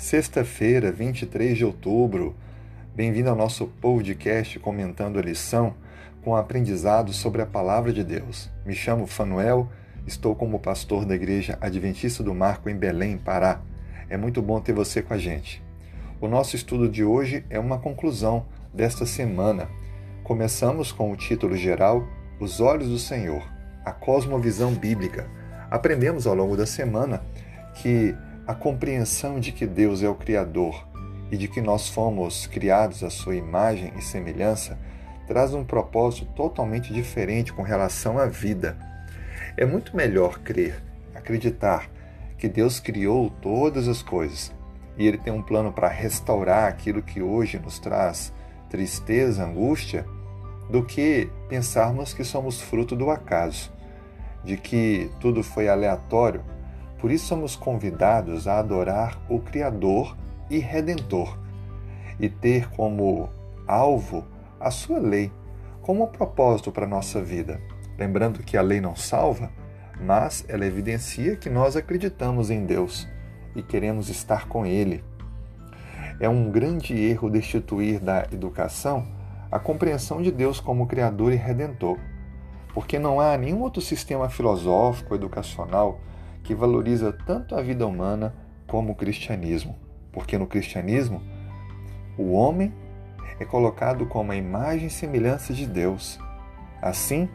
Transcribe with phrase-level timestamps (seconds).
[0.00, 2.34] Sexta-feira, 23 de outubro.
[2.96, 5.74] Bem-vindo ao nosso podcast comentando a lição
[6.24, 8.50] com aprendizado sobre a palavra de Deus.
[8.64, 9.68] Me chamo Fanuel,
[10.06, 13.60] estou como pastor da Igreja Adventista do Marco em Belém, Pará.
[14.08, 15.62] É muito bom ter você com a gente.
[16.18, 19.68] O nosso estudo de hoje é uma conclusão desta semana.
[20.24, 22.08] Começamos com o título geral
[22.40, 23.46] Os Olhos do Senhor,
[23.84, 25.28] a cosmovisão bíblica.
[25.70, 27.22] Aprendemos ao longo da semana
[27.74, 28.16] que
[28.50, 30.84] a compreensão de que Deus é o Criador
[31.30, 34.76] e de que nós fomos criados à sua imagem e semelhança
[35.28, 38.76] traz um propósito totalmente diferente com relação à vida.
[39.56, 40.82] É muito melhor crer,
[41.14, 41.88] acreditar
[42.36, 44.52] que Deus criou todas as coisas
[44.98, 48.32] e Ele tem um plano para restaurar aquilo que hoje nos traz
[48.68, 50.04] tristeza, angústia,
[50.68, 53.72] do que pensarmos que somos fruto do acaso,
[54.42, 56.42] de que tudo foi aleatório
[57.00, 60.16] por isso somos convidados a adorar o Criador
[60.50, 61.38] e Redentor
[62.18, 63.30] e ter como
[63.66, 64.24] alvo
[64.58, 65.32] a sua lei,
[65.80, 67.60] como propósito para a nossa vida.
[67.98, 69.50] Lembrando que a lei não salva,
[69.98, 73.08] mas ela evidencia que nós acreditamos em Deus
[73.54, 75.02] e queremos estar com Ele.
[76.18, 79.06] É um grande erro destituir da educação
[79.50, 81.98] a compreensão de Deus como Criador e Redentor,
[82.72, 85.98] porque não há nenhum outro sistema filosófico, educacional,
[86.50, 88.34] que valoriza tanto a vida humana
[88.66, 89.78] como o cristianismo,
[90.10, 91.22] porque no cristianismo
[92.18, 92.74] o homem
[93.38, 96.18] é colocado como a imagem e semelhança de Deus.
[96.82, 97.28] Assim,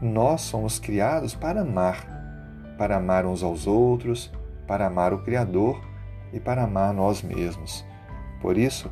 [0.00, 2.06] nós somos criados para amar,
[2.78, 4.32] para amar uns aos outros,
[4.66, 5.78] para amar o Criador
[6.32, 7.84] e para amar nós mesmos.
[8.40, 8.90] Por isso,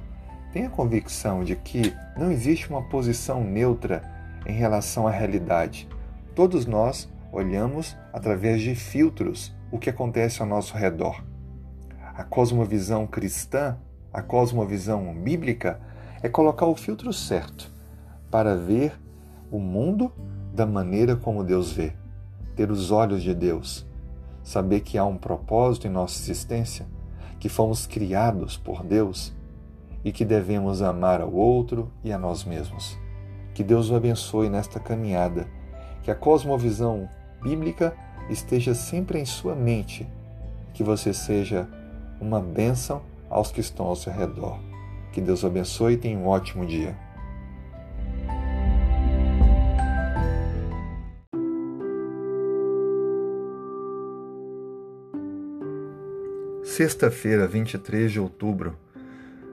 [0.53, 4.03] tenha convicção de que não existe uma posição neutra
[4.45, 5.89] em relação à realidade.
[6.35, 11.25] Todos nós olhamos através de filtros o que acontece ao nosso redor.
[12.15, 13.79] A cosmovisão cristã,
[14.13, 15.81] a cosmovisão bíblica,
[16.23, 17.73] é colocar o filtro certo
[18.31, 19.01] para ver
[19.51, 20.13] o mundo
[20.55, 21.95] da maneira como Deus vê,
[22.55, 23.87] ter os olhos de Deus,
[24.45, 26.87] saber que há um propósito em nossa existência,
[27.41, 29.35] que fomos criados por Deus
[30.05, 32.99] e que devemos amar ao outro e a nós mesmos.
[33.55, 35.47] Que Deus o abençoe nesta caminhada,
[36.03, 37.09] que a cosmovisão
[37.43, 37.97] bíblica
[38.31, 40.07] esteja sempre em sua mente,
[40.75, 41.69] que você seja
[42.21, 44.59] uma bênção aos que estão ao seu redor.
[45.13, 46.97] Que Deus abençoe e tenha um ótimo dia.
[56.65, 58.75] Sexta-feira, 23 de outubro.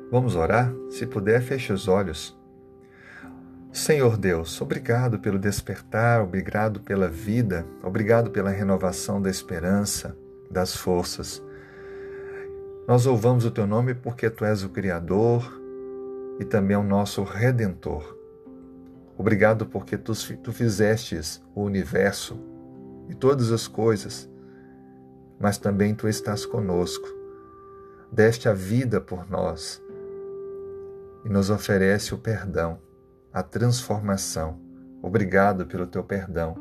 [0.09, 0.73] Vamos orar?
[0.89, 2.38] Se puder, feche os olhos.
[3.71, 10.17] Senhor Deus, obrigado pelo despertar, obrigado pela vida, obrigado pela renovação da esperança,
[10.49, 11.41] das forças.
[12.87, 15.61] Nós louvamos o teu nome porque tu és o Criador
[16.39, 18.17] e também o nosso Redentor.
[19.15, 22.39] Obrigado porque tu, tu fizestes o universo
[23.07, 24.27] e todas as coisas,
[25.39, 27.07] mas também tu estás conosco.
[28.11, 29.79] Deste a vida por nós
[31.23, 32.88] e nos oferece o perdão
[33.33, 34.59] a transformação.
[35.01, 36.55] Obrigado pelo teu perdão,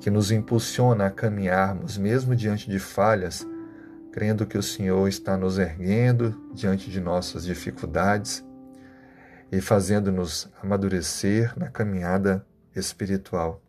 [0.00, 3.46] que nos impulsiona a caminharmos, mesmo diante de falhas,
[4.12, 8.44] crendo que o Senhor está nos erguendo diante de nossas dificuldades
[9.52, 13.62] e fazendo-nos amadurecer na caminhada espiritual.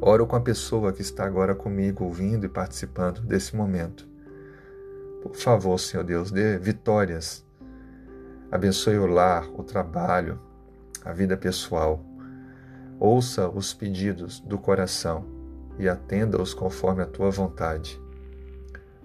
[0.00, 4.08] Oro com a pessoa que está agora comigo, ouvindo e participando desse momento.
[5.22, 7.44] Por favor, Senhor Deus, dê vitórias
[8.52, 10.38] Abençoe o lar, o trabalho,
[11.02, 12.04] a vida pessoal.
[13.00, 15.24] Ouça os pedidos do coração
[15.78, 17.98] e atenda-os conforme a tua vontade.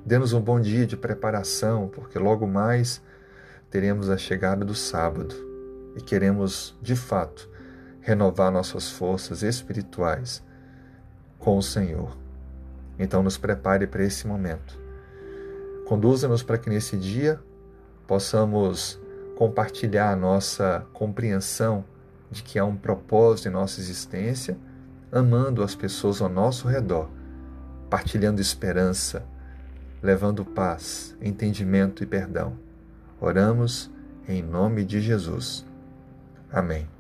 [0.06, 3.02] Dê-nos um bom dia de preparação, porque logo mais
[3.72, 5.34] teremos a chegada do sábado
[5.96, 7.50] e queremos, de fato,
[8.02, 10.44] renovar nossas forças espirituais
[11.40, 12.18] com o Senhor.
[13.00, 14.78] Então, nos prepare para esse momento.
[15.86, 17.40] Conduza-nos para que nesse dia
[18.06, 19.00] possamos
[19.38, 21.86] compartilhar a nossa compreensão
[22.32, 24.58] de que há um propósito em nossa existência,
[25.12, 27.08] amando as pessoas ao nosso redor,
[27.88, 29.24] partilhando esperança,
[30.02, 32.58] levando paz, entendimento e perdão.
[33.22, 33.92] Oramos
[34.28, 35.64] em nome de Jesus.
[36.52, 36.97] Amém.